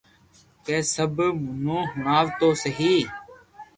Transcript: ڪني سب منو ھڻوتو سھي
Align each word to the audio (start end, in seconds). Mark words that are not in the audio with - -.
ڪني 0.65 0.81
سب 0.93 1.17
منو 1.43 1.77
ھڻوتو 2.03 2.49
سھي 2.61 2.93